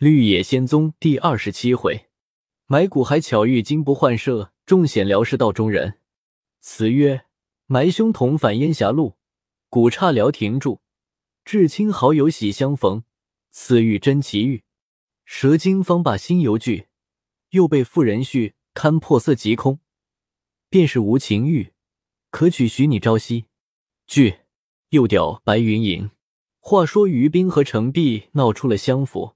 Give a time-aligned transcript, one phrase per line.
[0.00, 2.06] 绿野仙踪第二十七回，
[2.64, 5.98] 埋骨还巧遇金不换色，众险辽是道中人。
[6.62, 7.26] 词曰：
[7.66, 9.18] 埋凶同返烟霞路，
[9.68, 10.80] 古刹聊亭住，
[11.44, 13.04] 至亲好友喜相逢。
[13.50, 14.64] 此遇真奇遇，
[15.26, 16.86] 蛇精方把心犹惧，
[17.50, 19.80] 又被妇人续，堪破色即空。
[20.70, 21.74] 便是无情欲，
[22.30, 23.44] 可取许你朝夕。
[24.06, 24.38] 句
[24.88, 26.10] 又调白云隐。
[26.58, 29.34] 话说于冰和程璧闹出了相府。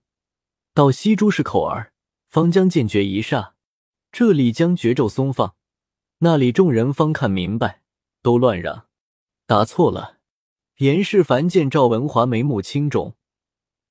[0.74, 1.92] 到西珠市口儿，
[2.28, 3.52] 方将剑诀一煞，
[4.10, 5.54] 这里将绝咒松放，
[6.18, 7.82] 那里众人方看明白，
[8.22, 8.88] 都乱嚷，
[9.46, 10.18] 答错了。
[10.78, 13.14] 严世蕃见赵文华眉目青肿，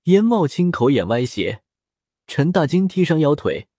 [0.04, 1.64] 烟冒青口眼歪斜，
[2.28, 3.70] 陈大金踢伤腰腿，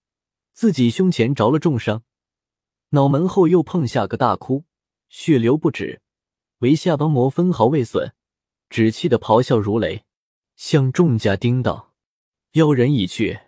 [0.55, 2.05] 自己胸前着了重伤，
[2.91, 4.65] 脑门后又碰下个大窟，
[5.10, 6.01] 血流不止，
[6.60, 8.15] 唯下邦膜分毫未损，
[8.71, 10.05] 只气得咆哮如雷，
[10.57, 11.91] 向众家叮道。
[12.55, 13.41] 妖人已去，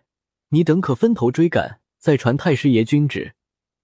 [0.49, 3.37] 你等可分头追赶，再传太师爷君旨，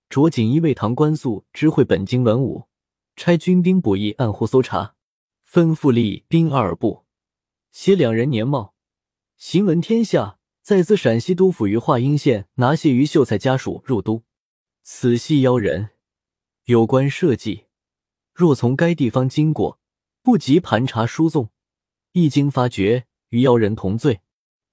[0.09, 2.65] 着锦衣卫唐官宿知会本京文武，
[3.15, 4.97] 差军兵捕役暗户搜查，
[5.49, 7.05] 吩咐立兵二部，
[7.71, 8.75] 携两人年貌，
[9.37, 14.25] 行闻天下，再自陕西都府于华阴县拿谢于秀才家属入都。
[14.83, 15.91] 此系妖人，
[16.65, 17.67] 有关社稷，
[18.35, 19.79] 若从该地方经过，
[20.21, 21.51] 不及盘查输送，
[22.11, 24.23] 一经发觉，与妖人同罪。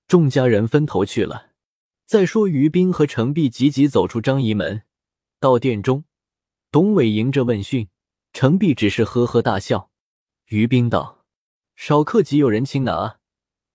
[0.09, 1.51] 众家人分头去了。
[2.07, 4.81] 再说，于斌和程璧急急走出张仪门，
[5.39, 6.03] 到殿中，
[6.71, 7.89] 董伟迎着问讯，
[8.33, 9.91] 程璧只是呵呵大笑。
[10.47, 11.23] 于斌道
[11.77, 13.19] ：“少客即有人亲拿，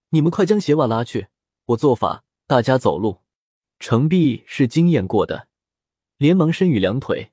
[0.08, 1.28] 你们快将鞋袜拉去，
[1.66, 3.20] 我做法，大家走路。”
[3.78, 5.46] 程璧是经验过的，
[6.16, 7.30] 连忙伸与两腿，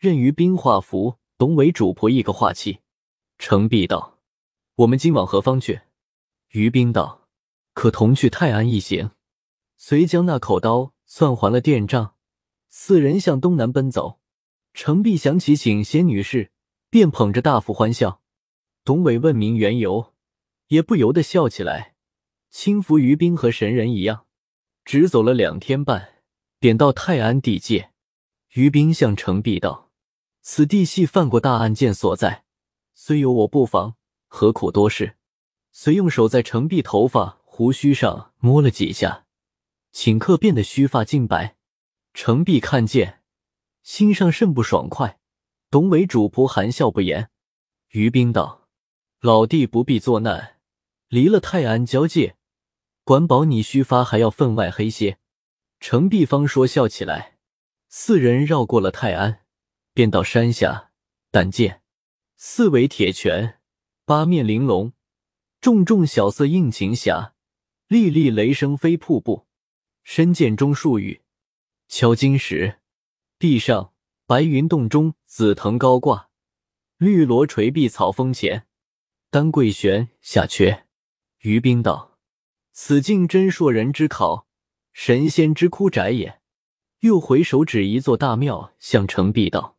[0.00, 2.80] 任于斌画符，董伟主仆一个画气。
[3.38, 4.18] 程璧道
[4.74, 5.82] ：“我们今往何方去？”
[6.50, 7.21] 于斌道。
[7.74, 9.10] 可同去泰安一行，
[9.76, 12.14] 遂将那口刀算还了店账。
[12.68, 14.20] 四人向东南奔走。
[14.74, 16.50] 程璧想起请仙女士，
[16.88, 18.22] 便捧着大斧欢笑。
[18.84, 20.14] 董伟问明缘由，
[20.68, 21.94] 也不由得笑起来，
[22.50, 24.24] 轻浮于冰和神人一样。
[24.84, 26.22] 只走了两天半，
[26.58, 27.90] 便到泰安地界。
[28.54, 29.90] 于冰向程璧道
[30.40, 32.44] ：“此地系犯过大案件所在，
[32.94, 33.96] 虽有我不防，
[34.26, 35.16] 何苦多事？”
[35.70, 37.41] 遂用手在程璧头发。
[37.54, 39.26] 胡须上摸了几下，
[39.92, 41.58] 顷刻变得须发尽白。
[42.14, 43.20] 程璧看见，
[43.82, 45.20] 心上甚不爽快。
[45.68, 47.28] 董伟主仆含笑不言。
[47.90, 48.70] 于冰道
[49.20, 50.60] ：“老弟不必作难，
[51.08, 52.36] 离了泰安交界，
[53.04, 55.18] 管保你须发还要分外黑些。”
[55.78, 57.36] 程璧方说笑起来。
[57.90, 59.40] 四人绕过了泰安，
[59.92, 60.92] 便到山下。
[61.30, 61.82] 但见
[62.34, 63.60] 四围铁拳，
[64.06, 64.94] 八面玲珑，
[65.60, 67.31] 重重小色映晴霞。
[67.92, 69.46] 粒粒雷声飞瀑布，
[70.02, 71.20] 深涧中数雨
[71.88, 72.78] 敲金石。
[73.38, 73.92] 地上
[74.24, 76.30] 白云洞中紫藤高挂，
[76.96, 78.66] 绿萝垂碧草峰前。
[79.28, 80.86] 丹桂悬下缺。
[81.40, 82.16] 于冰道
[82.72, 84.46] ：“此境真硕人之考，
[84.94, 86.40] 神仙之窟宅也。”
[87.00, 89.76] 又回手指一座大庙，向程璧道：“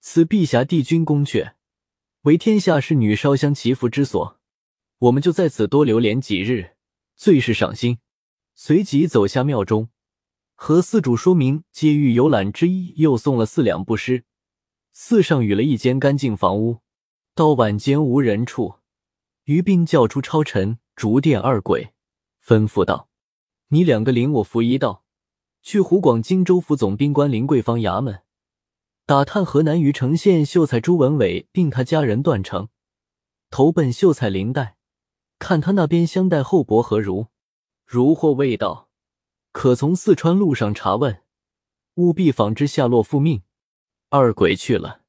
[0.00, 1.52] 此碧霞帝君宫阙，
[2.22, 4.40] 为天下侍女烧香祈福之所。
[5.00, 6.76] 我们就在此多留连几日。”
[7.20, 7.98] 最是赏心，
[8.54, 9.90] 随即走下庙中，
[10.54, 14.24] 和寺主说明接遇游览之意，又送了四两布施。
[14.94, 16.78] 寺上与了一间干净房屋。
[17.34, 18.76] 到晚间无人处，
[19.44, 21.92] 于斌叫出超尘、竹殿二鬼，
[22.42, 23.10] 吩咐道
[23.68, 25.04] ：“你两个领我扶一道，
[25.60, 28.22] 去湖广荆州府总兵官林桂芳衙门，
[29.04, 32.70] 打探河南虞城县秀才朱文伟并他家人段成，
[33.50, 34.76] 投奔秀才林黛。”
[35.40, 37.28] 看他那边相待厚薄何如？
[37.86, 38.90] 如或未到，
[39.50, 41.22] 可从四川路上查问，
[41.94, 43.42] 务必访知下落复命。
[44.10, 45.00] 二鬼去了。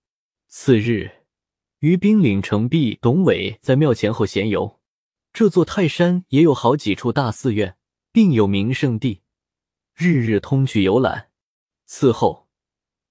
[0.47, 1.25] 次日，
[1.79, 4.79] 于兵领程璧、董伟在庙前后闲游。
[5.33, 7.75] 这座泰山也有好几处大寺院，
[8.11, 9.21] 并有名胜地，
[9.93, 11.29] 日日通去游览。
[11.85, 12.47] 此后，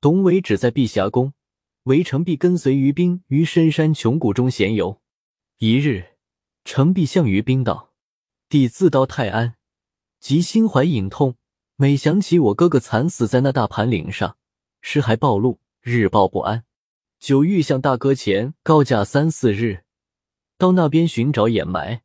[0.01, 1.35] 董伟只在碧霞宫，
[1.85, 5.03] 韦成璧跟随于兵于深山穷谷中闲游。
[5.59, 6.10] 一日。
[6.73, 7.91] 程璧向于冰道
[8.49, 9.57] ：“弟自到泰安，
[10.21, 11.35] 即心怀隐痛，
[11.75, 14.37] 每想起我哥哥惨死在那大盘岭上，
[14.81, 16.63] 尸骸暴露，日报不安，
[17.19, 19.83] 久欲向大哥前告假三四日，
[20.57, 22.03] 到那边寻找掩埋。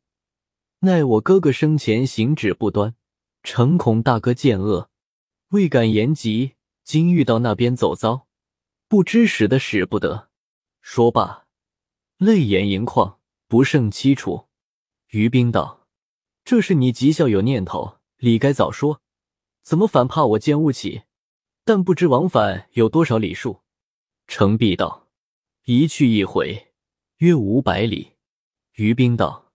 [0.80, 2.96] 奈我哥哥生前行止不端，
[3.44, 4.90] 诚恐大哥见恶，
[5.50, 6.54] 未敢言及。
[6.82, 8.26] 今遇到那边走遭，
[8.88, 10.28] 不知使得使不得。”
[10.82, 11.46] 说罢，
[12.18, 14.45] 泪眼盈眶，不胜凄楚。
[15.10, 15.86] 于冰道
[16.44, 19.00] ：“这是你极孝有念头，理该早说，
[19.62, 21.02] 怎么反怕我奸误起？
[21.64, 23.60] 但不知往返有多少里数？”
[24.26, 25.08] 程璧道
[25.66, 26.72] ：“一去一回，
[27.18, 28.12] 约五百里。”
[28.74, 29.52] 于冰道：“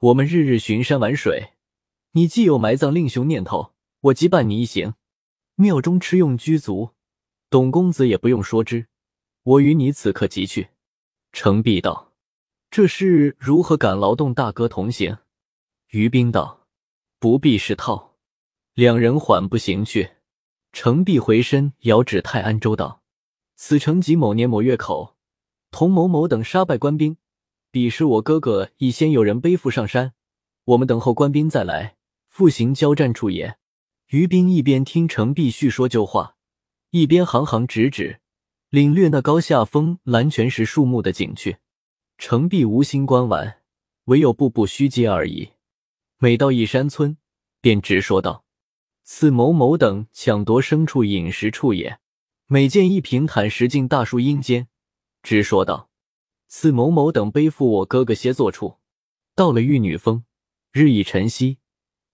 [0.00, 1.52] 我们日日巡山玩水，
[2.12, 4.94] 你既有埋葬令兄念头，我即伴你一行。
[5.56, 6.90] 庙中吃用居足，
[7.48, 8.88] 董公子也不用说之。
[9.42, 10.68] 我与你此刻即去。”
[11.32, 12.05] 程璧道
[12.76, 15.16] ：“这是如何敢劳动大哥同行？”
[15.92, 16.66] 于冰道
[17.18, 18.18] ：“不必是套。”
[18.76, 20.10] 两人缓步行去。
[20.74, 23.00] 程璧回身遥指泰安州道
[23.56, 25.16] ：“此城即某年某月口，
[25.70, 27.16] 同某某等杀败官兵。
[27.70, 30.12] 彼时我哥哥已先有人背负上山，
[30.66, 31.96] 我们等候官兵再来，
[32.28, 33.56] 复行交战处也。”
[34.12, 36.36] 于冰一边听程璧叙说旧话，
[36.90, 38.20] 一边行行指指，
[38.68, 41.56] 领略那高下峰蓝泉石树木的景趣。
[42.18, 43.62] 程璧无心观玩，
[44.04, 45.50] 唯有步步虚阶而已。
[46.18, 47.18] 每到一山村，
[47.60, 48.44] 便直说道。
[49.04, 52.00] 此某某等抢夺牲畜饮食处也。
[52.46, 54.68] 每见一平坦石径大树阴间，
[55.22, 55.90] 直说道
[56.48, 58.78] ：“此某某等背负我哥哥歇坐处。”
[59.34, 60.24] 到了玉女峰，
[60.72, 61.58] 日已晨曦，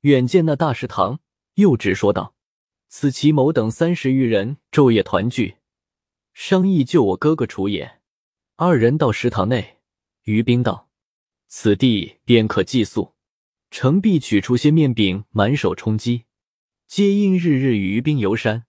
[0.00, 1.20] 远见那大食堂，
[1.54, 2.34] 又直说道
[2.88, 5.56] ：“此齐某等三十余人昼夜团聚，
[6.32, 8.00] 商议救我哥哥处也。”
[8.56, 9.78] 二人到食堂内，
[10.24, 10.90] 于冰道
[11.48, 13.14] ：“此地便可寄宿。”
[13.70, 16.24] 程璧取出些面饼，满手充饥。
[16.86, 18.66] 皆因日日与于冰游山，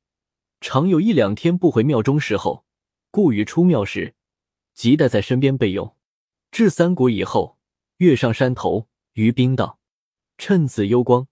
[0.61, 2.65] 常有一两天不回庙中时候，
[3.11, 4.15] 故于出庙时
[4.73, 5.95] 即带在身边备用。
[6.49, 7.59] 至三谷以后，
[7.97, 9.79] 跃上山头，于冰道
[10.39, 11.27] ：“趁此幽光，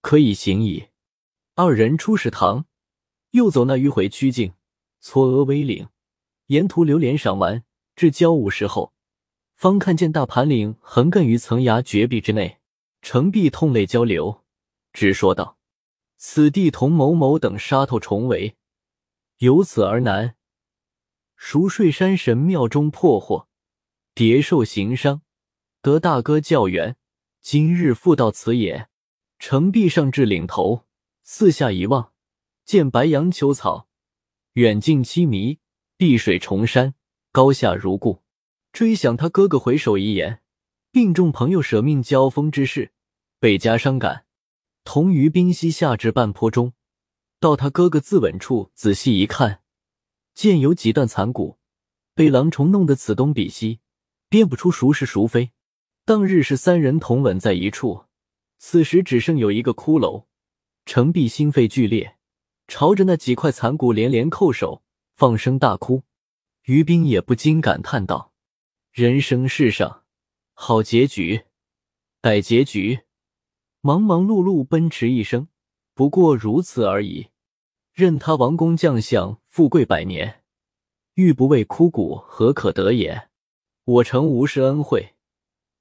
[0.00, 0.86] 可以行矣。”
[1.56, 2.66] 二人出食堂，
[3.32, 4.52] 又走那迂回曲径，
[5.02, 5.88] 嵯峨巍岭，
[6.46, 7.64] 沿途流连赏玩。
[7.96, 8.94] 至交午时候，
[9.56, 12.58] 方看见大盘岭横亘于层崖绝壁之内。
[13.00, 14.44] 程璧痛泪交流，
[14.92, 15.56] 直说道。
[16.18, 18.56] 此地同某某等杀头重围，
[19.38, 20.34] 由此而南，
[21.36, 23.48] 熟睡山神庙中破获，
[24.14, 25.22] 蝶兽行伤，
[25.80, 26.96] 得大哥教援，
[27.40, 28.88] 今日复到此也。
[29.38, 30.84] 城壁上至岭头，
[31.22, 32.12] 四下一望，
[32.64, 33.88] 见白杨秋草，
[34.54, 35.60] 远近凄迷，
[35.96, 36.94] 碧水重山，
[37.32, 38.25] 高下如故。
[38.76, 40.42] 追想他哥哥回首遗言，
[40.92, 42.92] 病重朋友舍命交锋之事，
[43.38, 44.26] 倍加伤感。
[44.84, 46.74] 同于冰溪下至半坡中，
[47.40, 49.62] 到他哥哥自刎处，仔细一看，
[50.34, 51.56] 见有几段残骨，
[52.14, 53.80] 被狼虫弄得此东彼西，
[54.28, 55.52] 辨不出孰是孰非。
[56.04, 58.04] 当日是三人同吻在一处，
[58.58, 60.26] 此时只剩有一个骷髅。
[60.84, 62.18] 程璧心肺剧烈，
[62.68, 64.82] 朝着那几块残骨连连叩首，
[65.14, 66.02] 放声大哭。
[66.64, 68.34] 于冰也不禁感叹道
[68.96, 70.04] ：“人生世上，
[70.54, 71.44] 好结局，
[72.22, 73.00] 歹结局。”
[73.82, 75.48] 忙忙碌碌奔驰一生，
[75.92, 77.28] 不过如此而已。
[77.92, 80.42] 任他王公将相，富贵百年，
[81.12, 83.28] 欲不为枯骨，何可得也？
[83.84, 85.14] 我诚无失恩惠，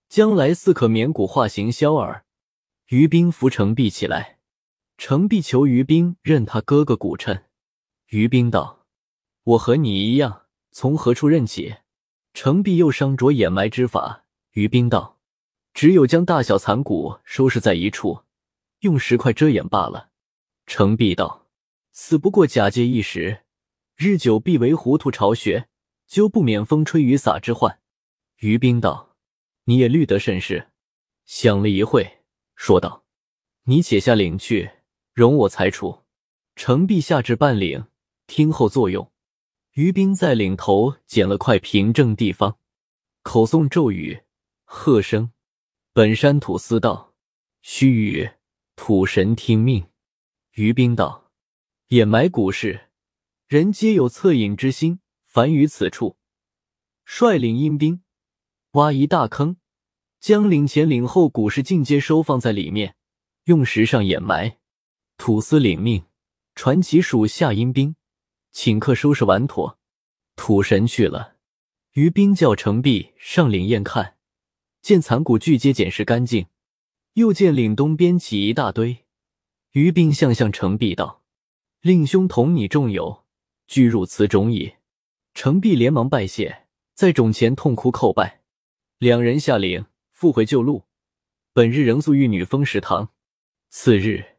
[0.09, 2.25] 将来似可免骨化形消耳。
[2.87, 4.39] 于冰扶程璧起来，
[4.97, 7.45] 程璧求于冰认他哥哥骨称。
[8.07, 8.85] 于冰道
[9.55, 11.77] ：“我和你一样，从何处认起？”
[12.35, 14.25] 程璧又商着掩埋之法。
[14.51, 15.13] 于冰道。
[15.73, 18.21] 只有将大小残骨收拾在一处，
[18.79, 20.09] 用石块遮掩罢了。
[20.65, 21.47] 程璧道
[21.91, 23.41] ：“此不过假借一时，
[23.97, 25.67] 日久必为糊涂巢穴，
[26.07, 27.81] 就不免风吹雨洒之患。”
[28.39, 29.17] 于冰道
[29.65, 30.69] ：“你也虑得甚是。”
[31.27, 32.19] 想了一会，
[32.55, 33.03] 说道
[33.67, 34.71] ：“你且下岭去，
[35.13, 36.03] 容我裁处。”
[36.55, 37.87] 程璧下至半岭，
[38.27, 39.11] 听候作用。
[39.75, 42.57] 于兵在岭头捡了块平正地方，
[43.23, 44.23] 口诵咒语，
[44.63, 45.33] 喝声。
[45.91, 47.13] 本山土司道，
[47.61, 48.35] 须臾
[48.77, 49.85] 土神听命。
[50.53, 51.29] 于兵道：
[51.87, 52.87] 掩埋古事，
[53.47, 55.01] 人皆有恻隐之心。
[55.25, 56.15] 凡于此处，
[57.03, 58.01] 率领阴兵
[58.71, 59.57] 挖一大坑，
[60.21, 62.95] 将领前领后古事尽皆收放在里面，
[63.43, 64.57] 用石上掩埋。
[65.17, 66.05] 土司领命，
[66.55, 67.97] 传其属下阴兵，
[68.55, 69.77] 请客收拾完妥。
[70.37, 71.35] 土神去了，
[71.91, 74.15] 于冰叫程璧上岭验看。
[74.81, 76.47] 见残骨俱皆捡拾干净，
[77.15, 78.99] 又见岭东边起一大堆。
[79.71, 81.21] 于冰向向程璧道
[81.81, 83.25] ：“令兄同你众友
[83.67, 84.75] 俱入此冢矣。”
[85.35, 88.41] 程璧连忙拜谢，在冢前痛哭叩拜。
[88.99, 90.85] 两人下岭，复回旧路。
[91.51, 93.11] 本日仍宿玉女峰食堂。
[93.67, 94.37] 次日，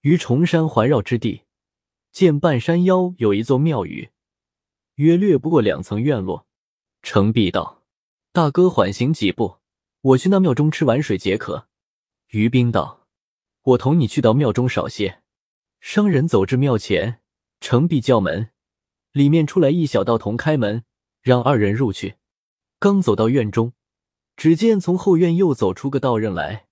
[0.00, 1.42] 于崇山环绕之地，
[2.16, 4.08] 见半山腰有一座庙宇，
[4.94, 6.46] 约略不过两层院落。
[7.02, 7.84] 程璧道
[8.32, 9.58] ：“大哥缓行几步。”
[10.00, 11.68] 我去那庙中吃碗水解渴。
[12.28, 13.06] 于冰道
[13.64, 15.20] ：“我同你去到庙中少歇。”
[15.78, 17.20] 商人走至庙前，
[17.60, 18.48] 程璧叫门，
[19.12, 20.84] 里面出来一小道童开门，
[21.20, 22.14] 让二人入去。
[22.78, 23.74] 刚走到院中，
[24.38, 26.66] 只见从后院又走出个道人来，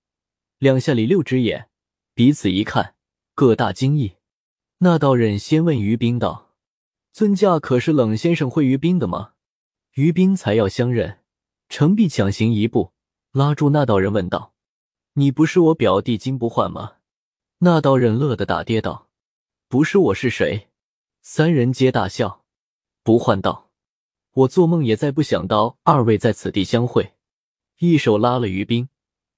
[0.57, 1.69] 两下里六只眼，
[2.15, 2.95] 彼此一看，
[3.35, 4.15] 各大惊异。
[4.79, 6.53] 那道人先问于冰道
[7.13, 9.31] ：“尊驾可是冷先生会于冰的吗？”
[9.95, 11.19] 于冰才要相认，
[11.69, 12.91] 程璧抢行一步，
[13.31, 14.53] 拉住那道人问道
[15.13, 16.97] ：“你不是我表弟金不换吗？”
[17.59, 19.07] 那道人乐得打跌道
[19.69, 20.67] ：“不是我是谁？”
[21.23, 22.43] 三人皆大笑。
[23.01, 23.71] 不换道
[24.33, 27.13] ：“我做梦也再不想到二位在此地相会。”
[27.79, 28.89] 一手拉了于冰，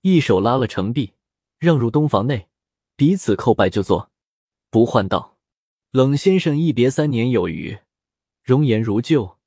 [0.01, 1.13] 一手拉了程璧，
[1.60, 2.48] 让入东房内，
[2.96, 4.10] 彼此叩拜就坐。
[4.77, 5.39] 不换道
[5.89, 7.79] ：“冷先生一别三年有余，
[8.43, 9.39] 容颜如旧。”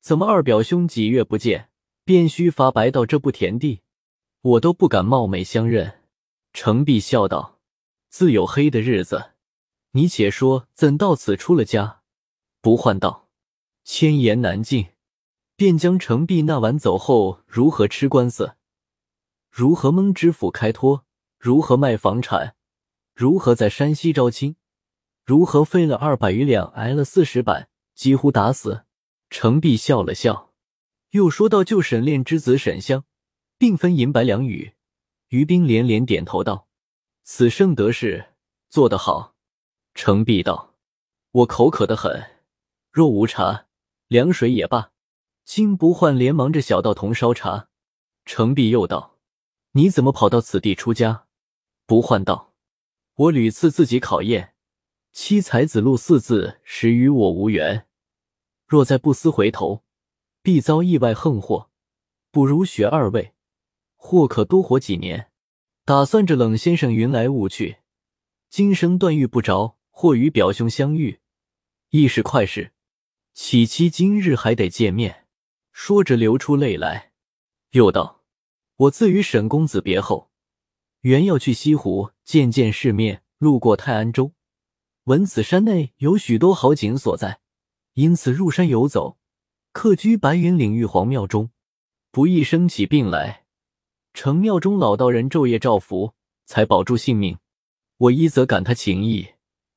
[0.00, 1.68] 怎么二表兄几月不见，
[2.06, 3.82] 便须发白到这步田地？
[4.40, 6.00] 我都不敢冒昧相认。
[6.54, 7.58] 程璧笑道
[8.08, 9.32] ：“自有黑的日子，
[9.90, 12.00] 你且说怎到此出了家？”
[12.62, 13.28] 不换道
[13.84, 14.86] ：“千言难尽。”
[15.54, 18.54] 便将程璧那晚走后如何吃官司，
[19.50, 21.04] 如何蒙知府开脱，
[21.38, 22.54] 如何卖房产，
[23.14, 24.56] 如何在山西招亲，
[25.28, 28.86] 如何费了二百余两挨了四十板，几乎打死。
[29.28, 30.54] 程璧笑了笑，
[31.10, 33.04] 又说道：“就沈炼之子沈香，
[33.58, 34.72] 并分银白两语。”
[35.28, 36.66] 于冰连连点头道
[37.24, 38.30] ：“此生得势，
[38.70, 39.34] 做得好。”
[39.94, 40.76] 程璧道
[41.32, 42.30] ：“我口渴的很，
[42.90, 43.66] 若无茶
[44.06, 44.92] 凉水也罢。”
[45.44, 47.68] 金不换连忙着小道童烧茶。
[48.24, 49.18] 程璧又道
[49.72, 51.26] ：“你怎么跑到此地出家？”
[51.84, 52.54] 不换道
[53.16, 54.54] ：“我屡次自己考验，
[55.12, 57.86] 七才子路四字，实与我无缘。”
[58.66, 59.82] 若再不思回头，
[60.42, 61.70] 必遭意外横祸。
[62.30, 63.32] 不如学二位，
[63.96, 65.30] 或可多活几年。
[65.84, 67.78] 打算着冷先生云来雾去，
[68.50, 71.20] 今生断遇不着，或与表兄相遇，
[71.88, 72.72] 亦是快事。
[73.32, 75.26] 岂期今日还得见面？
[75.72, 77.12] 说着流出泪来，
[77.70, 78.22] 又道
[78.76, 80.30] ：“我自与沈公子别后，
[81.00, 84.32] 原要去西湖见见世面，路过泰安州，
[85.08, 87.40] 闻此山内有许多好景所在。”
[87.98, 89.16] 因此入山游走，
[89.72, 91.50] 客居白云岭玉皇庙中，
[92.10, 93.46] 不易生起病来。
[94.12, 96.12] 城庙中老道人昼夜照拂，
[96.44, 97.38] 才保住性命。
[97.96, 99.30] 我一则感他情谊，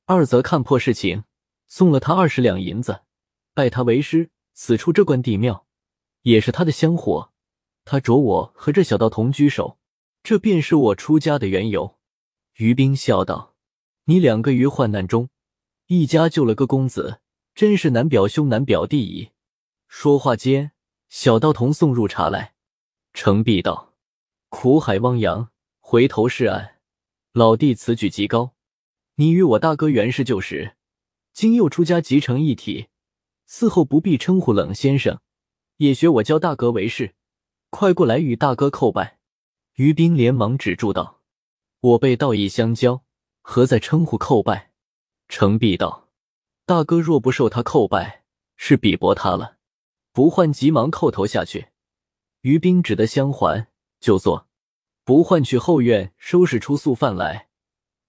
[0.04, 1.24] 二则看破事情，
[1.66, 3.00] 送了他二十两银子，
[3.54, 4.30] 拜他为师。
[4.52, 5.66] 此处这关帝庙，
[6.20, 7.32] 也是他的香火。
[7.86, 9.78] 他着我和这小道同居首，
[10.22, 11.98] 这便是我出家的缘由。
[12.56, 13.51] 于冰笑道
[14.04, 15.28] ：“你两个于患难中，
[15.86, 17.20] 一家救了个公子。”
[17.54, 19.32] 真是难表兄难表弟矣。
[19.86, 20.72] 说话间，
[21.10, 22.54] 小道童送入茶来。
[23.12, 23.92] 程璧道
[24.48, 26.76] ：“苦海汪洋，回头是岸。
[27.34, 28.54] 老弟此举极高。
[29.16, 30.76] 你与我大哥原是旧识，
[31.34, 32.86] 今又出家即成一体，
[33.46, 35.20] 嗣后不必称呼冷先生，
[35.76, 37.14] 也学我教大哥为师。
[37.68, 39.18] 快过来与大哥叩拜。”
[39.76, 41.20] 于斌连忙止住道
[41.80, 43.04] ：“我辈道义相交，
[43.42, 44.72] 何在称呼叩拜？”
[45.28, 46.08] 程璧道。
[46.64, 48.24] 大哥若不受他叩拜，
[48.56, 49.58] 是鄙薄他了。
[50.12, 51.68] 不换急忙叩头下去。
[52.42, 53.68] 于斌只得相还，
[54.00, 54.48] 就坐。
[55.04, 57.48] 不换去后院收拾出素饭来，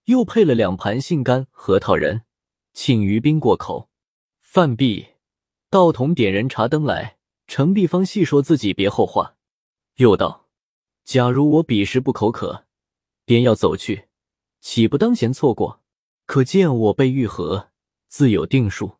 [0.06, 2.22] 又配了两盘杏干核桃仁，
[2.74, 3.90] 请于斌过口。
[4.40, 5.08] 饭毕，
[5.70, 7.18] 道童点人茶灯来。
[7.48, 9.36] 程璧方细说自己别后话，
[9.96, 10.48] 又道
[11.04, 12.66] ：“假如我彼时不口渴，
[13.26, 14.08] 便要走去，
[14.64, 15.82] 岂不当前错过？
[16.26, 17.70] 可见我辈愈合。”
[18.08, 19.00] 自有定数，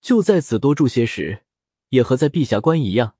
[0.00, 1.44] 就在此多住些时，
[1.88, 3.16] 也和在陛下关一样。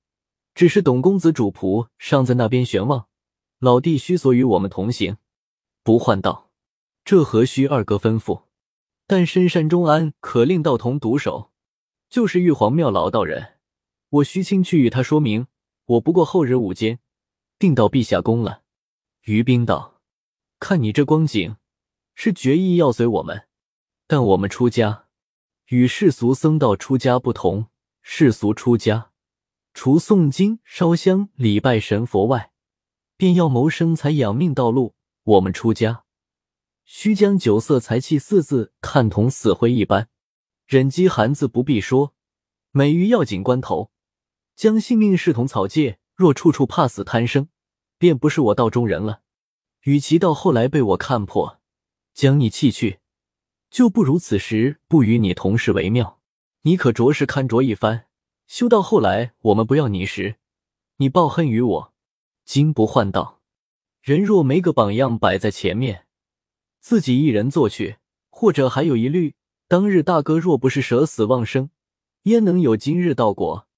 [0.54, 3.09] 只是董公子主仆尚在那边悬望，
[3.59, 5.16] 老弟须所与我们同行。
[5.82, 6.50] 不换道，
[7.06, 8.42] 这何须二哥吩咐？
[9.06, 11.50] 但深山中安可令道童独守，
[12.11, 13.54] 就是玉皇庙老道人，
[14.11, 15.47] 我须亲去与他说明。
[15.87, 17.00] 我不过后日午间
[17.59, 18.62] 定到陛下宫了。
[19.23, 20.02] 于冰道，
[20.59, 21.56] 看你这光景，
[22.22, 23.48] 是决意要随我们，
[24.06, 25.06] 但我们出家。
[25.68, 27.68] 与世俗僧道出家不同，
[28.02, 29.12] 世俗出家，
[29.72, 32.52] 除诵经、烧香、礼拜神佛外，
[33.16, 34.94] 便要谋生财养命道路。
[35.22, 36.04] 我们出家，
[36.84, 40.10] 须将酒色财气四字看同死灰一般，
[40.66, 42.12] 忍饥寒字不必说，
[42.70, 43.90] 每于要紧关头，
[44.54, 45.98] 将性命视同草芥。
[46.14, 47.48] 若处处怕死贪生，
[47.96, 49.22] 便不是我道中人了。
[49.84, 51.60] 与其到后来被我看破，
[52.14, 53.00] 将你弃去。
[53.71, 56.21] 就不如此时不与你同事为妙。
[56.62, 58.07] 你可着实看着一番，
[58.47, 60.37] 修到后来我们不要你时，
[60.97, 61.95] 你报恨于我。
[62.45, 63.40] 金不换道，
[64.02, 66.07] 人若没个榜样摆在前面，
[66.81, 67.99] 自己一人做去，
[68.29, 69.37] 或者还有一虑：
[69.69, 71.71] 当日大哥若不是舍死忘生，
[72.25, 73.69] 焉能有今日道果？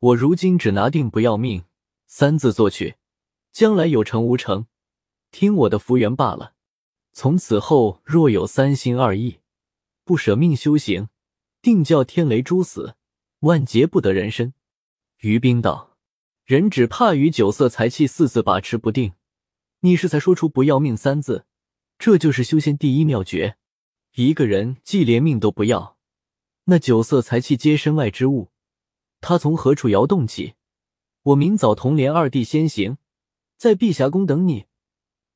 [0.00, 1.64] 我如今只拿定不要命
[2.06, 2.96] 三字做去，
[3.52, 4.66] 将来有成无成，
[5.30, 6.55] 听我的福缘罢了。
[7.18, 9.38] 从此后若有三心二意，
[10.04, 11.08] 不舍命修行，
[11.62, 12.94] 定叫天雷诛死，
[13.40, 14.52] 万劫不得人身。
[15.20, 15.96] 于冰道
[16.44, 19.14] ：“人只怕与酒色财气四字把持不定，
[19.80, 21.46] 你是才说出不要命三字，
[21.98, 23.56] 这就是修仙第一妙诀。
[24.16, 25.96] 一个人既连命都不要，
[26.64, 28.50] 那酒色财气皆身外之物。”
[29.22, 30.56] 他从何处摇动起？
[31.22, 32.98] 我明早同连二弟先行，
[33.56, 34.66] 在碧霞宫等你。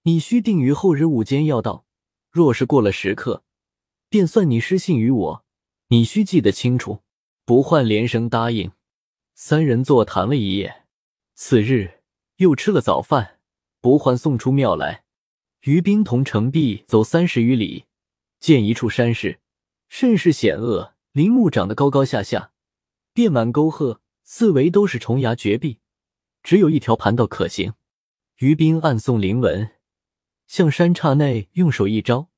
[0.03, 1.85] 你须定于后日午间要到。
[2.31, 3.45] 若是过了时刻，
[4.09, 5.45] 便算你失信于我。
[5.89, 7.03] 你须记得清楚。
[7.45, 8.71] 不换连声答应。
[9.35, 10.85] 三人坐谈了一夜。
[11.35, 12.03] 次日
[12.37, 13.41] 又吃了早饭，
[13.81, 15.05] 不换送出庙来。
[15.63, 17.87] 于冰同程璧走三十余里，
[18.39, 19.41] 见一处山势，
[19.89, 22.53] 甚是险恶，林木长得高高下下。
[23.13, 25.81] 遍满沟壑，四围都是重崖绝壁，
[26.45, 27.75] 只有一条盘道可行。
[28.37, 29.73] 于冰暗诵灵文，
[30.51, 32.29] 向山岔内用手一招，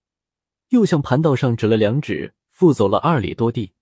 [0.68, 3.72] 又向盘道上指了两指，复走了二里多地，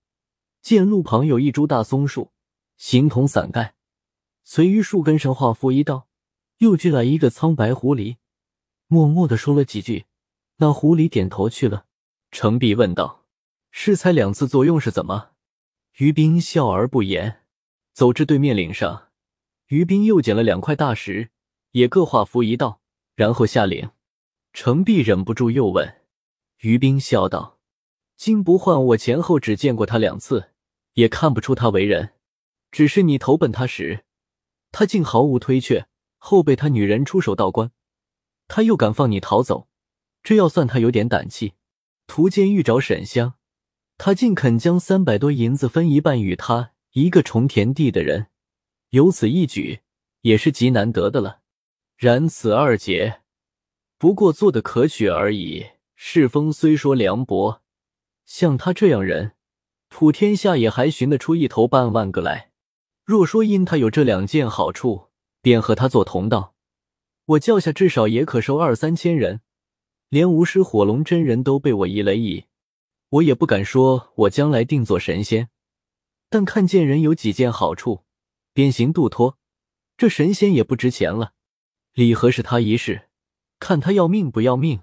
[0.61, 2.31] 见路旁有一株大松树，
[2.77, 3.75] 形同伞盖，
[4.45, 6.07] 随于树根上画符一道，
[6.59, 8.15] 又聚来一个苍白狐狸，
[8.87, 10.05] 默默的说了几句，
[10.59, 11.87] 那狐狸点头去了。
[12.31, 13.25] 程璧问道
[13.69, 15.31] ：“适才两次作用是怎么？”
[15.99, 17.41] 于冰笑而不言，
[17.91, 19.09] 走至对面岭上，
[19.67, 21.31] 于冰又捡了两块大石，
[21.71, 22.79] 也各画符一道，
[23.15, 23.89] 然后下岭。
[24.53, 26.01] 程璧忍不住又问，
[26.59, 27.59] 于冰笑道
[28.17, 30.51] ：“金不换，我前后只见过他两次，
[30.93, 32.13] 也看不出他为人。
[32.71, 34.05] 只是你投奔他时，
[34.71, 37.71] 他竟毫无推却，后被他女人出手道观，
[38.47, 39.67] 他又敢放你逃走，
[40.21, 41.53] 这要算他有点胆气。
[42.07, 43.35] 途间遇着沈香。”
[43.97, 48.27] 他竟肯将三百多银子分一半与他一个重田地的人，
[48.89, 49.81] 有此一举
[50.21, 51.41] 也是极难得的了。
[51.97, 53.21] 然此二劫
[54.01, 55.63] 不过做的可取而已。
[55.95, 57.61] 世风虽说凉薄，
[58.25, 59.33] 像他这样人，
[59.89, 62.49] 普天下也还寻得出一头半万个来。
[63.05, 65.09] 若说因他有这两件好处，
[65.43, 66.55] 便和他做同道，
[67.25, 69.41] 我叫下至少也可收二三千人，
[70.09, 72.45] 连无师火龙真人都被我一雷矣。
[73.09, 75.49] 我也不敢说，我将来定做神仙，
[76.27, 78.05] 但看见人有几件好处，
[78.51, 79.37] 便行度脱，
[79.95, 81.33] 这神仙也不值钱了。
[81.93, 83.09] 李和是他一事，
[83.61, 84.81] 看他要命不要命，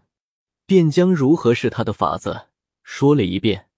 [0.64, 2.47] 便将如何是他的法子
[2.85, 3.69] 说了一遍。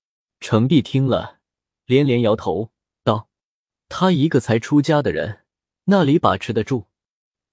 [0.41, 1.41] 程璧听了，
[1.87, 2.71] 连连摇头
[3.03, 3.31] 道
[3.89, 5.41] ：“他一个才出家的人，
[5.85, 6.85] 那里把持得住？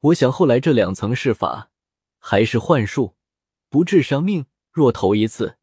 [0.02, 1.72] 我想后来这两层是法，
[2.20, 3.16] 还是幻术，
[3.70, 4.46] 不致伤命。
[4.72, 5.58] 若头一次。”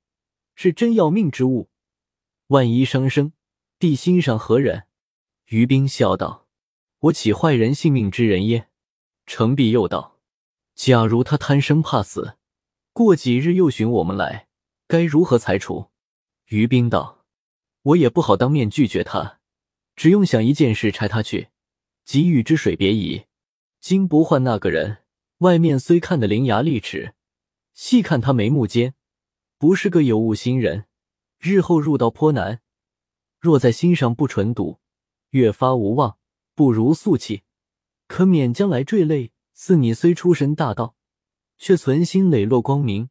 [0.57, 1.69] 是真要命之物，
[2.47, 3.33] 万一伤生，
[3.79, 4.85] 帝心上何忍？
[5.47, 6.47] 于冰笑道
[7.01, 8.69] ：“我岂坏人性命之人耶？”
[9.27, 10.14] 程璧又道
[10.75, 12.37] ：“假如他贪生怕死，
[12.93, 14.49] 过几日又寻我们来，
[14.87, 15.91] 该如何裁处？”
[16.49, 17.25] 于冰道
[17.83, 19.41] ：“我也不好当面拒绝他，
[19.97, 21.49] 只用想一件事差他去，
[22.05, 23.25] 给予之水别矣。
[23.81, 24.99] 金不换那个人，
[25.39, 27.15] 外面虽看得伶牙俐齿，
[27.73, 28.95] 细看他眉目间。”
[29.57, 30.87] 不是个有物心人，
[31.39, 32.61] 日后入道颇难。
[33.41, 34.81] 若在心上不纯笃，
[35.31, 36.19] 越发无望，
[36.55, 37.45] 不如素气，
[38.07, 39.33] 可免将来坠泪。
[39.55, 40.97] 似你虽出身大道，
[41.57, 43.09] 却存心磊落光明，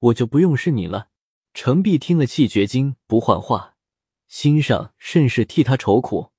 [0.00, 1.10] 我就不用是你了。
[1.54, 3.76] 程璧听了气绝经不换话，
[4.28, 6.32] 心上甚是替他愁苦，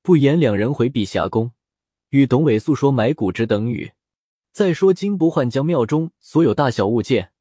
[0.00, 1.50] 不言两人回碧霞宫，
[2.10, 3.92] 与董伟诉说买谷之等语。
[4.52, 7.32] 再说金不换将庙中所有大小物件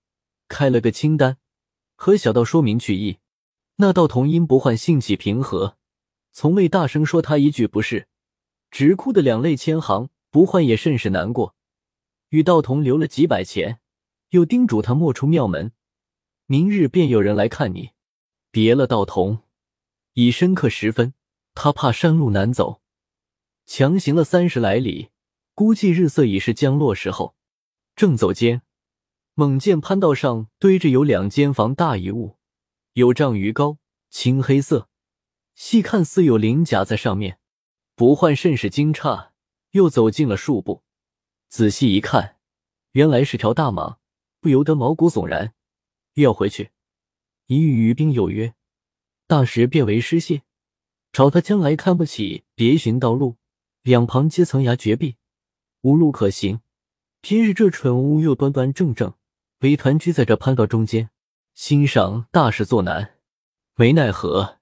[0.47, 1.37] 开了个清单。
[1.95, 3.19] 和小道说明去意，
[3.75, 5.77] 那道童因不换性气平和，
[6.31, 8.07] 从未大声说他一句不是，
[8.71, 10.09] 直哭的两泪千行。
[10.33, 11.55] 不换也甚是难过，
[12.29, 13.79] 与道童留了几百钱，
[14.29, 15.73] 又叮嘱他莫出庙门，
[16.47, 17.91] 明日便有人来看你。
[18.49, 19.43] 别了道童，
[20.13, 21.13] 已深刻时分，
[21.53, 22.81] 他怕山路难走，
[23.67, 25.11] 强行了三十来里，
[25.53, 27.35] 估计日色已是将落时候，
[27.95, 28.63] 正走间。
[29.35, 32.39] 猛见攀道上堆着有两间房大一物，
[32.93, 33.77] 有丈余高，
[34.09, 34.89] 青黑色，
[35.53, 37.37] 细看似有鳞甲在上面。
[37.93, 39.32] 不换甚是惊诧，
[39.73, 40.83] 又走近了数步，
[41.49, 42.37] 仔细一看，
[42.91, 43.97] 原来是条大蟒，
[44.39, 45.55] 不由得毛骨悚然。
[46.13, 46.69] 欲要回去，
[47.47, 48.53] 一遇于冰有约，
[49.25, 50.43] 大石变为失谢，
[51.11, 53.37] 朝他将来看不起，别寻道路，
[53.81, 55.15] 两旁皆层崖绝壁，
[55.81, 56.61] 无路可行。
[57.21, 59.15] 平日这蠢物又端端正正。
[59.61, 61.09] 为团居在这攀道中间。
[61.55, 63.15] 心上大事作难，
[63.75, 64.59] 没奈何，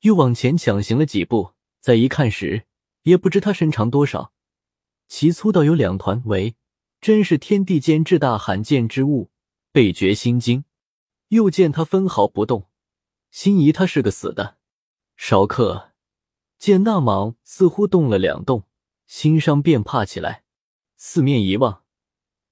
[0.00, 1.52] 又往前抢行了几步。
[1.80, 2.64] 再一看时，
[3.02, 4.32] 也不知他身长多少，
[5.10, 6.54] 其粗到有两团围，
[7.00, 9.32] 真是天地间至大罕见之物，
[9.72, 10.64] 倍觉心惊。
[11.28, 12.68] 又见他分毫不动，
[13.32, 14.58] 心疑他是个死的。
[15.16, 15.90] 少客
[16.58, 18.68] 见那蟒似乎动了两动，
[19.08, 20.44] 心上便怕起来，
[20.96, 21.82] 四面一望，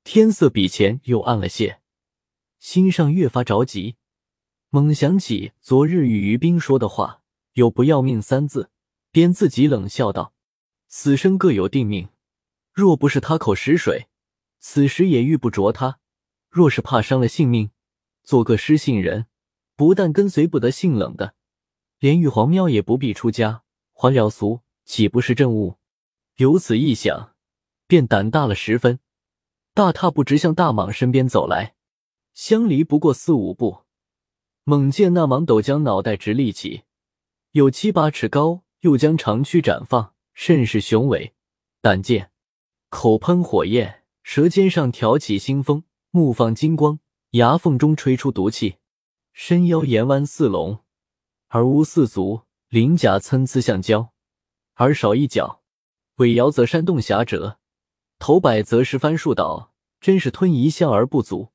[0.03, 1.81] 天色比前又暗了些，
[2.59, 3.95] 心上越发着急，
[4.71, 8.71] 猛想起昨日与于冰说的话，有不要命三字。
[9.13, 10.35] 便自己冷笑道
[10.89, 12.09] ：“死生各有定命，
[12.79, 14.07] 若不是他口食水，
[14.61, 15.99] 此时也遇不着他。
[16.49, 17.73] 若是怕伤了性命，
[18.23, 19.27] 做个失信人，
[19.75, 21.35] 不但跟随不得性冷的，
[21.99, 25.79] 连玉皇庙也不必出家，还了俗，岂不是正误？”
[26.39, 27.35] 由此一想，
[27.89, 29.01] 便胆大了十分，
[29.75, 31.75] 大踏步直向大蟒身边走来。
[32.33, 33.79] 相离不过四五步，
[34.63, 36.85] 猛见那蟒斗将脑袋直立起，
[37.51, 38.63] 有七八尺高。
[38.83, 41.35] 又将长躯展放，甚是雄伟。
[41.81, 42.31] 但见
[42.91, 47.01] 口喷火焰，舌尖上挑起腥风，目放金光，
[47.33, 48.77] 牙缝中吹出毒气。
[49.33, 50.81] 身腰岩弯似龙，
[51.49, 54.13] 而无四足；鳞甲参差相交，
[54.75, 55.61] 而少一角。
[56.17, 57.59] 尾摇则山洞狭折，
[58.19, 61.51] 头摆则石翻树倒，真是吞一象而不足，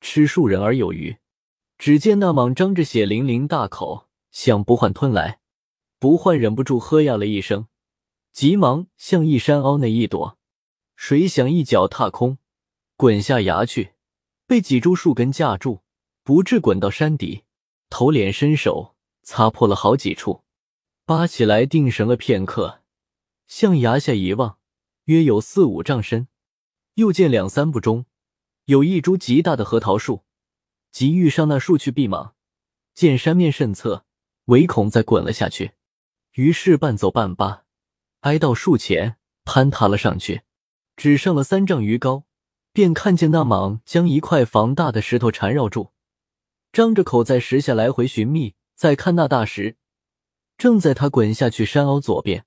[0.00, 1.16] 吃数人而有余。
[1.78, 5.40] 只见那蟒张着血淋淋大口，向不换吞来。
[5.98, 7.66] 不换忍不住喝呀了一声，
[8.30, 10.35] 急忙向一山凹内一躲，
[10.96, 12.38] 谁想一脚踏空，
[12.96, 13.92] 滚下崖去，
[14.46, 15.82] 被几株树根架住，
[16.24, 17.44] 不至滚到山底。
[17.88, 20.42] 头脸伸手擦破了好几处，
[21.04, 22.82] 扒起来定神了片刻，
[23.46, 24.58] 向崖下一望，
[25.04, 26.26] 约有四五丈深。
[26.94, 28.06] 又见两三步中
[28.64, 30.24] 有一株极大的核桃树，
[30.90, 32.34] 急欲上那树去避莽，
[32.94, 34.04] 见山面甚侧，
[34.46, 35.72] 唯恐再滚了下去。
[36.32, 37.64] 于是半走半扒，
[38.20, 40.42] 挨到树前，攀爬了上去，
[40.96, 42.24] 只上了三丈余高，
[42.72, 45.92] 便看见那蟒将一块房大的石头缠绕住，
[46.72, 48.54] 张着口在石下来回寻觅。
[48.74, 49.76] 再看那大石，
[50.58, 52.44] 正在他滚下去山凹左边，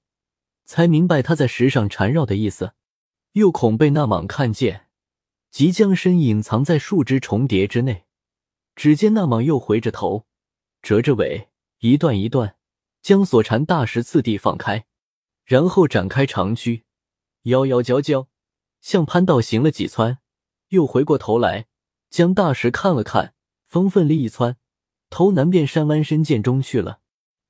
[0.64, 2.74] 才明白他在石上缠绕的意思。
[3.32, 4.86] 又恐被那蟒看见，
[5.50, 8.06] 即将身隐藏在树枝重叠之内。
[8.76, 10.28] 只见那蟒又回着头，
[10.84, 12.58] 折着尾，一段一段。
[13.02, 14.86] 将所缠大石次第放开，
[15.46, 16.84] 然后展开长躯，
[17.44, 18.28] 摇摇角角
[18.82, 20.20] 向潘道行了几窜，
[20.70, 21.68] 又回过头来
[22.10, 23.34] 将大石看了看，
[23.66, 24.58] 风奋力一窜，
[25.10, 27.00] 头南便山湾深涧中去了。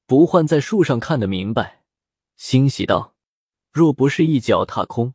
[0.06, 1.84] 不换在树上看得明白，
[2.36, 3.16] 欣喜道
[3.72, 5.14] ：“若不是一脚踏空，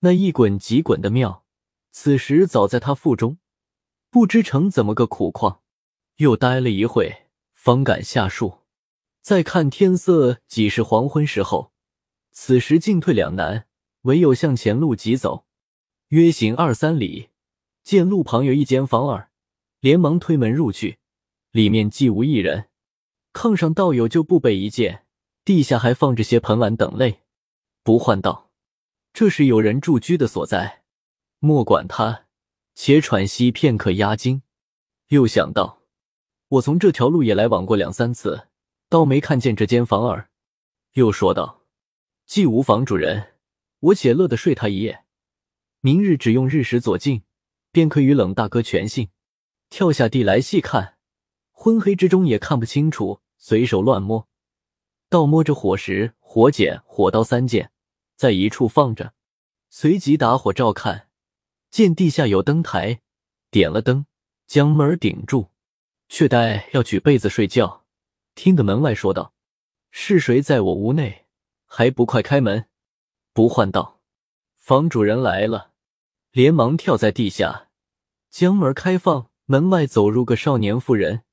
[0.00, 1.44] 那一滚即滚的妙，
[1.92, 3.38] 此时早在他腹中，
[4.10, 5.62] 不知成怎么个苦况。”
[6.18, 8.58] 又呆了一会，方敢下树。
[9.22, 11.72] 再看天色几是黄昏时候，
[12.30, 13.68] 此时进退两难，
[14.02, 15.46] 唯有向前路疾走。
[16.08, 17.30] 约行二三里，
[17.82, 19.30] 见路旁有一间房儿，
[19.80, 20.98] 连忙推门入去，
[21.52, 22.68] 里面既无一人，
[23.32, 25.06] 炕上倒有旧布被一件，
[25.44, 27.20] 地下还放着些盆碗等类。
[27.82, 28.50] 不唤道
[29.12, 30.82] ：“这是有人住居的所在，
[31.38, 32.26] 莫管他，
[32.74, 34.42] 且喘息片刻压惊。”
[35.08, 35.82] 又想到，
[36.48, 38.48] 我从这条路也来往过两三次。
[38.88, 40.30] 倒没看见这间房儿，
[40.94, 41.62] 又说道
[42.26, 43.29] ：“既无房主人，
[43.80, 45.04] 我且乐得睡他一夜。
[45.80, 47.22] 明日只用日食左近，
[47.72, 49.10] 便可与冷大哥全信。”
[49.70, 50.98] 跳下地来细看，
[51.52, 54.28] 昏黑之中也看不清楚，随手乱摸，
[55.08, 57.70] 倒摸着火石、火剪、火刀三件，
[58.16, 59.14] 在一处放着，
[59.68, 61.08] 随即打火照看，
[61.70, 63.00] 见地下有灯台，
[63.52, 64.06] 点了灯，
[64.48, 65.50] 将门顶住，
[66.08, 67.86] 却待要取被子睡觉。
[68.34, 69.34] 听得门外说道
[69.92, 71.26] ：“是谁在我屋内？
[71.66, 72.66] 还不快开门！”
[73.32, 74.00] 不唤道
[74.58, 75.72] ：“房主人来了。”
[76.32, 77.68] 连忙跳在地下，
[78.30, 79.30] 将门开放。
[79.46, 81.24] 门外走入个少年妇人，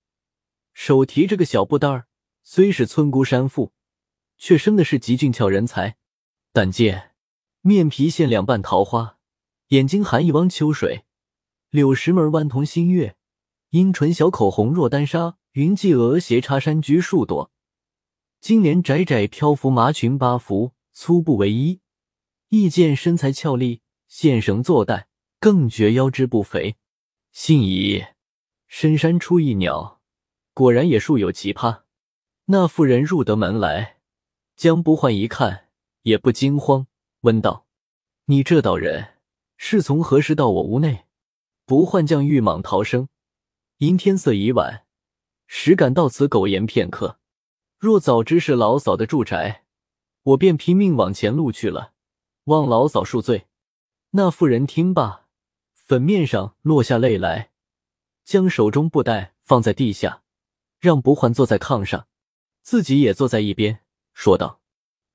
[0.73, 2.07] 手提着个小布袋儿，
[2.41, 3.73] 虽是村姑山妇，
[4.39, 5.97] 却生的是极俊俏人才。
[6.51, 7.11] 但见
[7.61, 9.19] 面皮现两瓣桃花，
[9.67, 11.05] 眼睛含一汪秋水，
[11.69, 13.15] 柳石门弯同新月，
[13.69, 15.37] 阴唇小口红若丹砂。
[15.51, 17.51] 云髻额斜插山菊数朵，
[18.39, 21.81] 金莲窄窄漂浮麻裙八幅，粗布为衣。
[22.49, 26.77] 一见身材俏丽，线绳作带，更觉腰肢不肥。
[27.33, 28.05] 信矣，
[28.67, 29.99] 深山出一鸟，
[30.53, 31.81] 果然也数有奇葩。
[32.45, 33.97] 那妇人入得门来，
[34.55, 35.67] 将不换一看，
[36.03, 36.87] 也不惊慌，
[37.21, 37.67] 问道
[38.27, 39.15] ：“你这道人
[39.57, 41.05] 是从何时到我屋内？”
[41.67, 43.09] 不换将玉蟒逃生。
[43.79, 44.85] 因天色已晚，
[45.47, 47.19] 实感到此苟延片刻。
[47.77, 49.65] 若早知是老嫂的住宅，
[50.23, 51.91] 我便拼命往前路去了，
[52.47, 53.47] 望老嫂恕罪。
[54.11, 55.25] 那妇人听罢，
[55.73, 57.51] 粉面上落下泪来，
[58.23, 60.23] 将手中布袋放在地下，
[60.79, 62.07] 让不换坐在炕上，
[62.61, 63.81] 自己也坐在一边，
[64.13, 64.61] 说道：“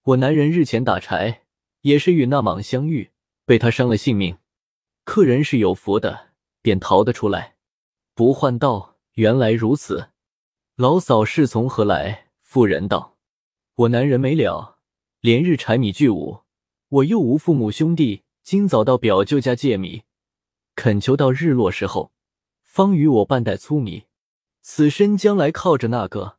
[0.05, 1.45] 我男人日前打柴，
[1.81, 3.13] 也是与那蟒相遇，
[3.47, 4.37] 被他伤了性命。
[5.05, 7.57] 客人是有福的，便逃得出来。”
[8.15, 10.11] 不换道：“原来如此，
[10.77, 13.17] 老嫂是从何来？”妇人道
[13.75, 14.77] ：“我男人没了，
[15.21, 16.42] 连日柴米俱无，
[16.93, 20.03] 我又无父母兄弟，今早到表舅家借米，
[20.75, 22.13] 恳求到日落时候，
[22.61, 24.05] 方与我半袋粗米。
[24.61, 26.37] 此身将来靠着那个。”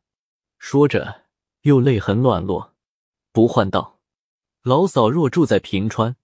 [0.56, 1.22] 说着，
[1.62, 2.72] 又泪痕乱落。
[3.32, 3.98] 不换道
[4.62, 6.14] ：“老嫂若住在平川，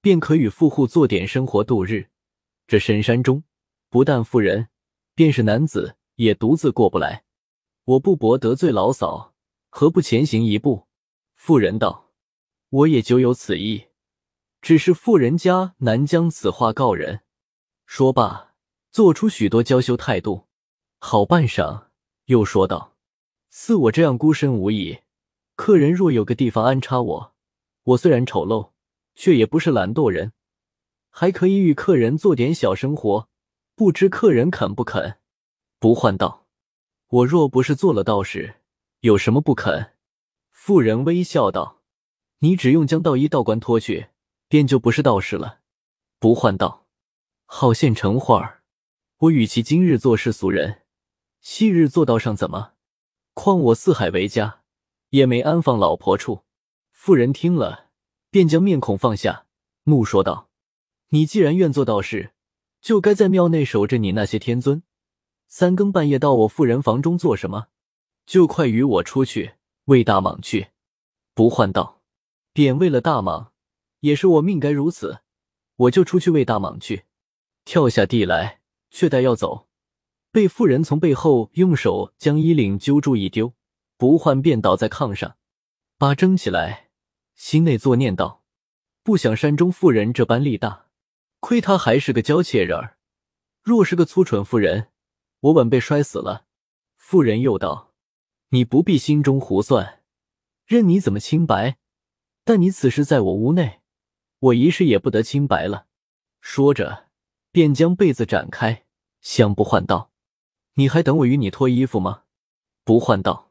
[0.00, 2.08] 便可与富户做点生活度日。
[2.66, 3.44] 这深山中，
[3.90, 4.68] 不但妇人，
[5.14, 7.24] 便是男子也独自过不来。”
[7.84, 9.34] 我不博得罪老嫂，
[9.68, 10.86] 何不前行一步？
[11.34, 12.05] 妇人道
[12.68, 13.86] ：“我也久有此意，
[14.60, 17.20] 只是妇人家难将此话告人。”
[17.86, 18.54] 说罢，
[18.90, 20.48] 做出许多娇羞态度。
[20.98, 21.86] 好半晌，
[22.24, 22.96] 又说道
[23.50, 24.98] ：“似我这样孤身无倚，
[25.54, 27.34] 客人若有个地方安插我，
[27.84, 28.72] 我虽然丑陋，
[29.14, 30.32] 却也不是懒惰人，
[31.10, 33.28] 还可以与客人做点小生活。
[33.76, 35.18] 不知客人肯不肯？”
[35.78, 36.46] 不换道。
[37.08, 38.56] 我若不是做了道士，
[39.00, 39.92] 有什么不肯？
[40.50, 41.75] 妇人微笑道
[42.38, 44.08] ：“你只用将道衣道冠脱去，
[44.48, 45.60] 便就不是道士了。”
[46.18, 46.86] 不换道
[47.46, 48.62] ：“好现成话儿，
[49.18, 50.82] 我与其今日做世俗人，
[51.40, 52.72] 昔日做道上怎么？
[53.34, 54.62] 况我四海为家，
[55.10, 56.44] 也没安放老婆处。”
[56.90, 57.90] 妇人听了，
[58.30, 59.46] 便将面孔放下，
[59.84, 60.48] 怒说道
[61.10, 62.32] ：“你既然愿做道士，
[62.80, 64.82] 就该在庙内守着你那些天尊。”
[65.46, 67.68] 三更半夜到我妇人房中做什么？
[68.26, 70.70] 就快与我出去喂大蟒去！
[71.32, 71.95] 不换道，
[72.56, 73.48] 便为了大蟒，
[74.00, 75.20] 也是我命该如此。
[75.76, 77.04] 我就出去喂大蟒去。
[77.66, 79.68] 跳下地来，却待要走，
[80.32, 83.52] 被妇人从背后用手将衣领揪住一丢，
[83.98, 85.36] 不换便倒在炕上，
[85.98, 86.88] 把睁起来，
[87.34, 88.42] 心内作念道：
[89.02, 90.86] 不想山中妇人这般力大，
[91.40, 92.96] 亏她还是个娇怯人儿，
[93.62, 94.88] 若是个粗蠢妇人。
[95.40, 96.46] 我稳被摔死了。
[96.96, 97.92] 妇人又道
[98.48, 100.02] ：“你不必心中胡算，
[100.64, 101.76] 任你怎么清白。
[102.46, 103.80] 但你此时在我屋内，
[104.38, 105.88] 我一时也不得清白了。”
[106.40, 107.08] 说着，
[107.50, 108.84] 便将被子展开，
[109.20, 110.12] 向不换道
[110.74, 112.22] ：“你还等我与你脱衣服吗？”
[112.84, 113.50] 不换道：“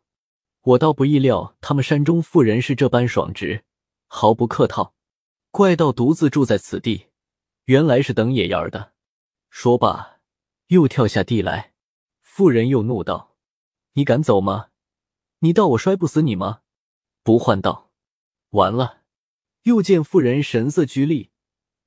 [0.63, 3.65] 我倒不意料他们山中妇人是这般爽直，
[4.07, 4.93] 毫不客套。
[5.51, 7.07] 怪道独自住在此地，
[7.65, 8.93] 原来是等野儿的。”
[9.51, 10.19] 说罢，
[10.67, 11.73] 又跳下地来。
[12.21, 13.35] 妇人又怒道
[13.95, 14.69] ：“你敢走吗？
[15.39, 16.61] 你道我摔不死你吗？”
[17.23, 17.84] 不换道
[18.55, 19.03] ：“完了。”
[19.63, 21.31] 又见妇人神色拘厉，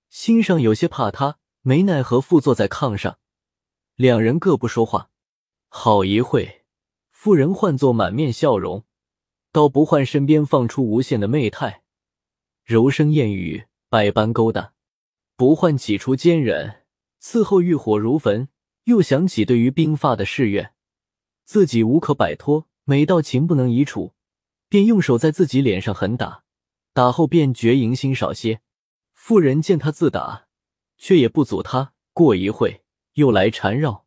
[0.08, 3.18] 心上有些怕他，没奈何，复坐在炕上，
[3.94, 5.10] 两人各不说话。
[5.68, 6.64] 好一会，
[7.10, 8.84] 妇人换作满面笑容，
[9.52, 11.82] 到不换身边放出无限的媚态，
[12.64, 14.72] 柔声艳语，百般勾搭。
[15.36, 16.84] 不换起初坚忍，
[17.22, 18.48] 伺候欲火如焚。
[18.84, 20.72] 又想起对于兵发的誓愿，
[21.44, 22.66] 自己无可摆脱。
[22.84, 24.14] 每到情不能移除，
[24.68, 26.42] 便用手在自己脸上狠打，
[26.98, 28.60] 打后便觉迎心少些。
[29.12, 30.48] 妇人见他自打，
[30.96, 31.92] 却也不阻他。
[32.12, 32.82] 过一会，
[33.12, 34.04] 又来缠绕，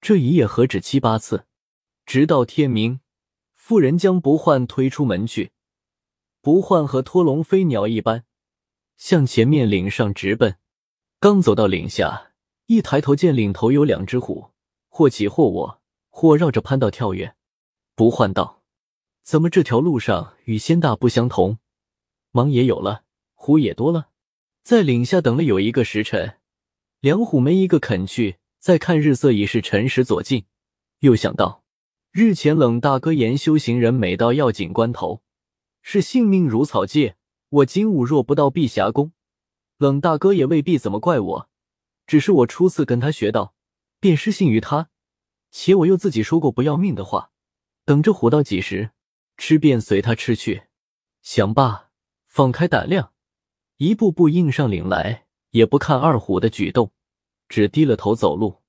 [0.00, 1.44] 这一夜何止七八次，
[2.06, 3.00] 直到天明，
[3.54, 5.52] 妇人将不换推出门去。
[6.40, 8.24] 不换和脱龙飞鸟一般，
[8.96, 10.56] 向前面岭上直奔。
[11.20, 12.32] 刚走到岭下。
[12.64, 14.52] 一抬头见岭头有两只虎，
[14.88, 17.34] 或起或卧，或绕着攀道跳跃。
[17.94, 18.62] 不换道，
[19.22, 21.58] 怎么这条路上与仙大不相同？
[22.32, 24.08] 忙也有了，虎也多了。
[24.64, 26.38] 在岭下等了有一个时辰，
[27.00, 28.38] 两虎没一个肯去。
[28.58, 30.44] 再看日色已是辰时左近，
[31.00, 31.64] 又想到
[32.12, 35.20] 日前冷大哥言修行人每到要紧关头，
[35.82, 37.16] 是性命如草芥。
[37.48, 39.12] 我今午若不到碧霞宫，
[39.78, 41.48] 冷大哥也未必怎么怪我。
[42.06, 43.54] 只是我初次跟他学道，
[43.98, 44.88] 便失信于他，
[45.50, 47.32] 且我又自己说过不要命的话，
[47.84, 48.92] 等着虎到几时
[49.36, 50.62] 吃便随他吃去。
[51.20, 51.90] 想罢，
[52.32, 53.12] 放开胆量，
[53.76, 56.90] 一步步应上岭来，也不看二虎的举动，
[57.46, 58.62] 只低了头走路。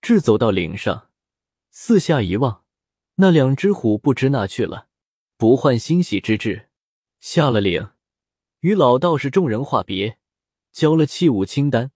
[0.00, 1.10] 至走到岭上，
[1.70, 2.64] 四下一望，
[3.16, 4.88] 那两只虎不知哪去了。
[5.36, 6.70] 不换欣喜之至，
[7.20, 7.90] 下了岭，
[8.60, 10.16] 与老道士众人话别，
[10.72, 11.90] 交了器物清单。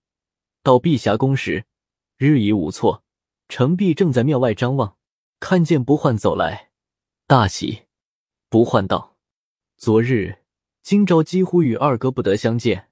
[0.62, 1.64] 到碧霞宫时，
[2.18, 3.02] 日已午错，
[3.48, 4.98] 程璧正在庙外张望，
[5.40, 6.72] 看见不换走来，
[7.26, 7.84] 大喜。
[8.50, 9.16] 不换道
[9.78, 10.40] ：“昨日、
[10.86, 12.90] 今朝几乎与二哥不得相见。”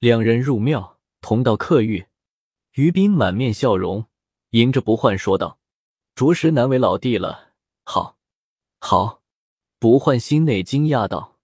[0.00, 2.06] 两人入庙，同到客寓。
[2.76, 4.06] 于斌满面笑容，
[4.52, 5.58] 迎着不换说道
[6.16, 7.52] ：“着实难为老弟了。”
[7.84, 8.16] 好，
[8.80, 9.22] 好。
[9.78, 11.36] 不换心内惊讶道：“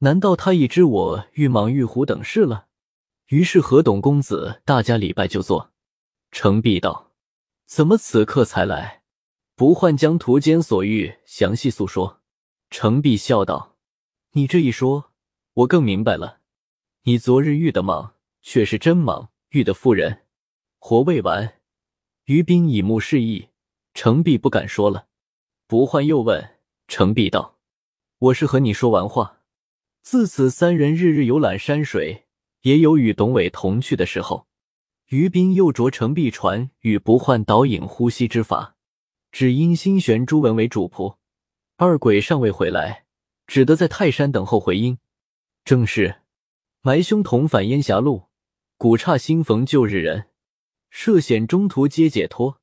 [0.00, 2.66] 难道他已知我玉蟒玉虎等事了？”
[3.28, 5.72] 于是和董公子大家礼拜就坐。
[6.30, 7.12] 程璧道
[7.64, 9.04] ：“怎么此刻才来？”
[9.56, 12.20] 不换将途间所遇详细诉说。
[12.68, 13.78] 程璧笑道
[14.32, 15.09] ：“你这一说，
[15.54, 16.40] 我更明白了。
[17.02, 20.22] 你昨日遇的蟒，却是真蟒，遇的妇人。”
[20.78, 21.60] 活未完，
[22.24, 23.48] 于斌以目示意，
[23.92, 25.08] 程璧不敢说了。
[25.66, 26.56] 不换又问
[26.88, 27.58] 程璧道
[28.18, 29.42] ：“我是和你说完话。
[30.02, 32.26] 自此三人日日游览山水，
[32.62, 34.46] 也有与董伟同去的时候。”
[35.10, 38.76] 于斌又着程璧传与不换导引呼吸之法，
[39.32, 41.16] 只因心玄朱文为主仆。
[41.76, 43.04] 二鬼尚未回来，
[43.46, 44.98] 只得在泰山等候回音。
[45.64, 46.22] 正是
[46.80, 48.28] 埋胸同返烟霞路，
[48.76, 50.28] 古刹新逢旧日人。
[50.88, 52.60] 涉险中途皆解脱，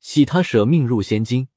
[0.00, 1.48] 喜他舍命入仙境。